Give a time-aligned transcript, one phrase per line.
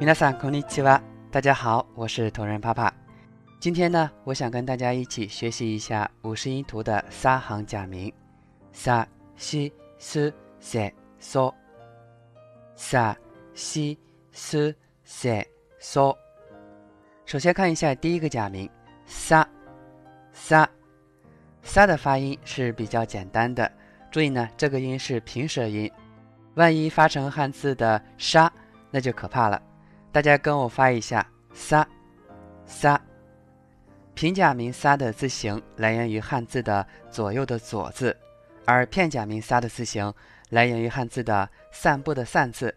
[0.00, 1.02] 皆さんこんにちは。
[1.30, 2.92] 大家好，我是同人帕帕。
[3.58, 8.12] 今天呢，我想跟大家一起学习一下五十音图的三行假名：
[8.74, 9.06] さ、
[9.38, 11.52] し、す、せ、そ。
[12.76, 13.16] さ、
[13.54, 13.96] し、
[14.32, 14.74] す、
[15.06, 15.44] せ、
[15.80, 16.16] そ。
[17.24, 18.70] 首先看一下第一个假名
[19.08, 19.46] さ、
[20.34, 20.68] さ。
[21.62, 23.68] 撒的发音是比较简单的，
[24.10, 25.90] 注意呢，这个音是平舌音，
[26.54, 28.48] 万一发成汉字的沙，
[28.90, 29.60] 那就可怕了。
[30.11, 31.87] 大家跟我发一下撒，
[32.65, 32.99] 撒。
[34.13, 38.15] 平假名撒的字形来源于汉字的左右的左字，
[38.65, 40.13] 而片假名撒的字形
[40.49, 42.75] 来源于汉字的散步的散字。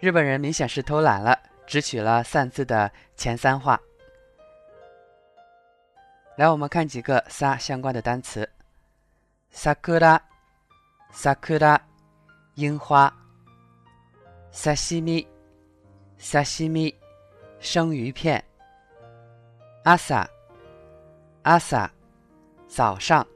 [0.00, 3.78] 日本人明显是偷懒了，只取了散字的前三画。
[6.36, 8.48] 来，我们看几个“撒”相关的单词：
[9.50, 10.20] 萨克拉、
[11.10, 11.80] 萨克拉、
[12.54, 13.14] 樱花、
[14.50, 15.26] 沙西米、
[16.18, 16.94] 沙西米、
[17.58, 18.42] 生鱼片、
[19.84, 20.28] 阿萨、
[21.42, 21.90] 阿萨、
[22.66, 23.26] 早上。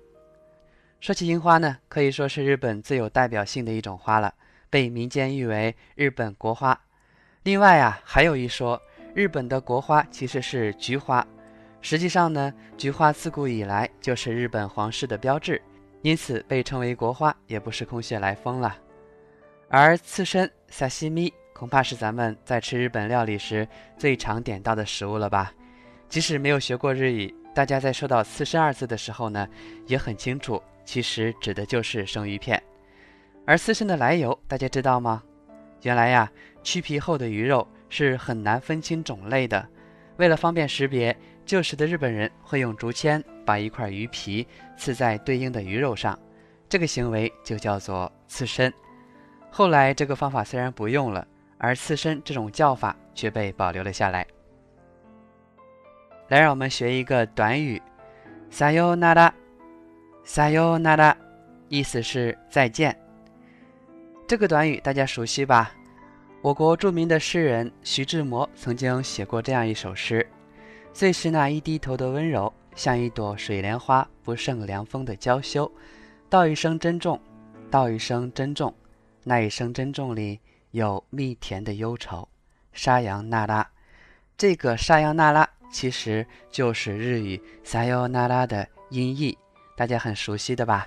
[0.98, 4.34] 说起樱花呢，可以说是日本最有代表性的一种花了，
[4.70, 6.78] 被民间誉为日本国花。
[7.42, 8.80] 另外啊，还有一说，
[9.14, 11.26] 日本的国花其实是菊花。
[11.82, 15.60] 实际上呢，菊花自古以来就是日本皇室的标志，
[16.02, 18.76] 因此被称为国花也不是空穴来风了。
[19.68, 25.52] 而刺身萨西米恐怕是咱们在吃日本料理时最常点到的食物了吧？
[26.08, 29.46] 即使没有学过日语，大家在说到“刺身”二字的时候呢，
[29.86, 32.62] 也很清楚，其实指的就是生鱼片。
[33.46, 35.22] 而刺身的来由，大家知道吗？
[35.82, 39.68] 原来呀，去皮后的鱼肉是很难分清种类的，
[40.16, 41.14] 为了方便识别。
[41.44, 44.46] 旧时的日本人会用竹签把一块鱼皮
[44.78, 46.18] 刺在对应的鱼肉上，
[46.70, 48.72] 这个行为就叫做刺身。
[49.50, 51.26] 后来这个方法虽然不用了，
[51.62, 54.26] 而刺身这种叫法却被保留了下来。
[56.28, 57.82] 来，让我们学一个短语
[58.50, 61.14] ，sayonara，sayonara，
[61.68, 62.98] 意思是再见。
[64.26, 65.74] 这个短语大家熟悉吧？
[66.40, 70.26] 我国著名的诗人徐志摩曾经写过这样一首诗。
[70.92, 75.70] 最是那一低头的温柔，像一朵水莲花不胜凉风的娇羞。
[76.28, 77.20] 道一声珍重，
[77.70, 78.74] 道一声珍重，
[79.24, 82.28] 那一声珍重里有蜜甜的忧愁。
[82.72, 83.68] 沙扬那拉，
[84.36, 89.36] 这个沙扬那拉其实就是日语撒哟那拉的音译，
[89.76, 90.86] 大家很熟悉的吧？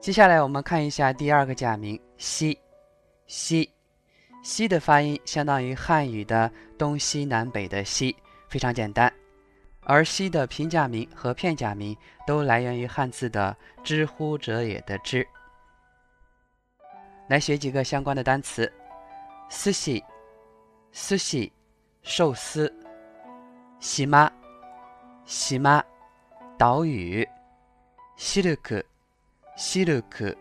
[0.00, 2.58] 接下来我们看一下第二个假名西
[3.26, 3.70] 西。
[4.42, 6.48] 西的发音相当于汉语的
[6.78, 8.14] 东西南北的西，
[8.48, 9.12] 非常简单。
[9.80, 15.26] 而西的平假名和片假名都来源于汉字的“知乎者也”的“知”。
[17.27, 18.71] 来学几个相关的单词：
[19.49, 20.01] 寿司、
[20.91, 21.51] 寿司、
[22.03, 22.69] 寿司；
[23.79, 24.31] 西马、
[25.25, 25.83] 西马、
[26.57, 27.25] 岛屿；
[28.17, 28.85] シルク、
[29.55, 30.37] シルク、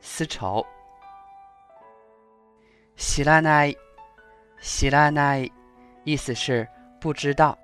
[0.00, 0.66] 丝绸。
[2.96, 3.76] 知らない，
[4.60, 5.52] 知らない，
[6.04, 6.68] 意思是
[7.00, 7.58] 不知道。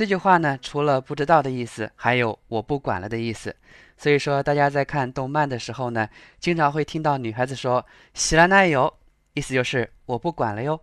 [0.00, 3.54] 这句话呢，除了不知道的意思，还有我不管了的意思。
[3.96, 6.06] 所以说，大家在看动漫的时候呢，
[6.38, 7.82] 经常会听到女孩子说“
[8.12, 8.92] 知らないよ”，
[9.32, 10.78] 意思就是我不管了哟。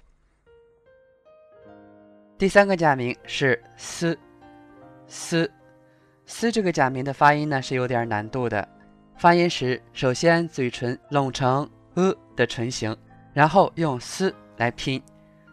[2.40, 4.18] 第三个假名是“丝”，“
[5.08, 5.48] 丝”，“
[6.26, 8.68] 丝”这个假名的发音呢是有点难度的。
[9.16, 12.98] 发音时，首先嘴唇拢成“呃”的唇形。
[13.32, 15.02] 然后用“丝”来拼，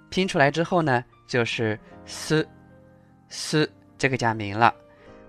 [0.08, 2.46] 拼出来之后呢，就是“丝”，“
[3.29, 4.73] 丝”这个假名了。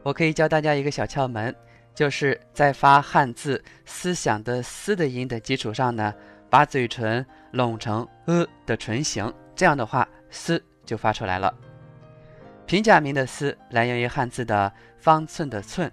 [0.02, 1.54] 我可以教大家一个小窍门，
[1.94, 6.14] 就是在发汉字“思想”的“思”的音的基础上呢，
[6.48, 11.52] 把嘴唇拢成“呃”的唇形，这样的话“丝”就发出来了。
[12.66, 15.90] 平假名的“丝”来源于汉字的方寸的“寸”，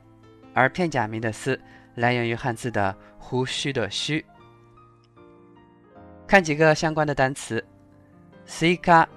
[0.53, 1.59] 而片假名的“丝”
[1.95, 4.23] 来源于汉字的胡须的“须”。
[6.27, 7.63] 看几个相关的单词：
[8.45, 9.07] 西卡、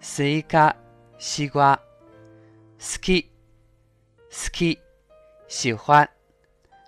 [0.00, 0.74] 西卡、
[1.16, 1.77] 西瓜、
[2.87, 4.77] ski、ski、
[5.47, 6.09] 喜欢。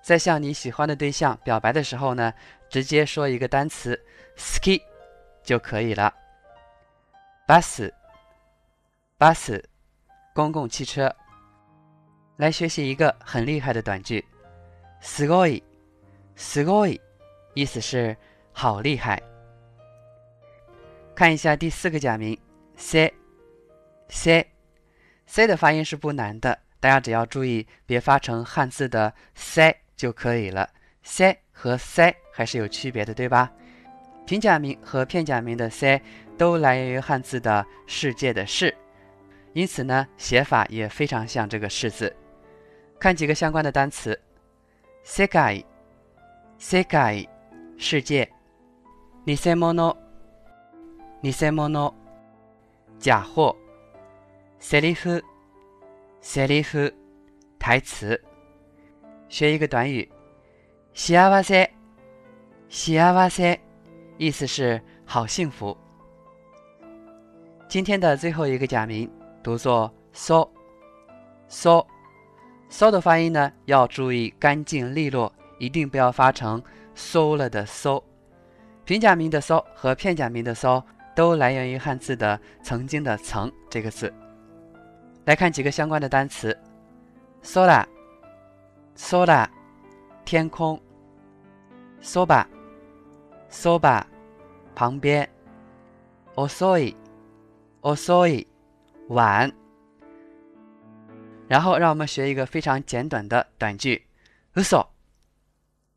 [0.02, 2.34] 在向你喜欢的对象表白的时候呢，
[2.70, 4.00] 直接说一个单词
[4.38, 4.82] ski
[5.44, 6.14] 就可以了。
[7.48, 9.64] bus、bus、
[10.34, 11.16] 公共汽车。
[12.38, 14.24] 来学习一个很厉害的短句：
[15.02, 15.64] すごい、
[16.36, 17.00] すごい，
[17.54, 18.16] 意思是。
[18.58, 19.22] 好厉害！
[21.14, 22.40] 看一下第四个假名
[25.31, 30.69] C 的发音是不难的，大家只要注意别发成汉字的“塞”就可以了。
[31.05, 33.49] “c ”和“塞”还是有区别的，对吧？
[34.27, 36.03] 平假名和片假名的 c
[36.37, 38.77] 都来源于汉字的“世界”的“世”，
[39.55, 42.13] 因此呢，写法也非常像这个“世”字。
[42.99, 44.21] 看几个相关的单词
[45.05, 45.65] ：“se kai”。
[46.59, 47.29] 世界，
[47.79, 48.29] 世界。
[49.25, 49.97] 偽物，
[51.23, 51.95] 偽物。
[52.99, 53.57] 假货。
[54.60, 55.22] セリフ，
[56.22, 56.94] セリフ。
[57.60, 58.22] 台词。
[59.30, 60.10] 学一个短语。
[60.94, 61.70] 幸せ，
[62.70, 63.00] 幸
[63.30, 63.60] せ。
[64.18, 65.76] 意思是好幸福。
[67.68, 69.12] 今天的最后一个假名
[69.44, 70.50] 读作 “so”，so，so
[72.92, 75.34] 的发音呢要注意干净利落。
[75.58, 76.62] 一定不要发成
[76.94, 78.04] 馊了的馊。
[78.84, 80.84] 平假名的馊和片假名的馊
[81.16, 84.14] 都来源于汉字的曾经的曾这个字。
[85.25, 86.59] 来看几个相关的单词
[87.43, 89.49] ：sola，sola，
[90.25, 90.81] 天空
[92.03, 94.03] ；soba，soba，
[94.75, 95.29] 旁边
[96.35, 98.47] ；osoi，osoi，
[99.09, 99.53] 晚。
[101.47, 104.07] 然后让我们学一个非常简短的短句
[104.55, 104.87] ：uso。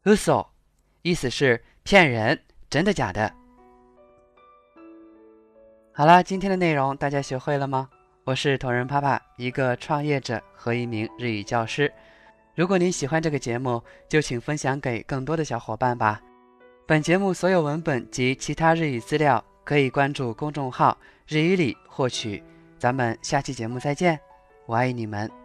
[0.03, 0.47] uso，
[1.01, 3.33] 意思是骗人，真的假的？
[5.93, 7.89] 好了，今天的内容大家学会了吗？
[8.25, 11.91] 我是同仁啪啪，一个创业者和一名日语教师。
[12.55, 16.21] 如果您喜欢这个节目，就请分享给更多的小伙伴吧。
[16.87, 20.97] 本节目所有文本及其他日语资料可以关注公众号
[21.27, 22.41] “日语里”获取。
[22.79, 24.17] 咱们下期节目再见，
[24.67, 25.42] 我爱你们。